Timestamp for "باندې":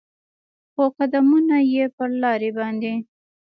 2.57-2.93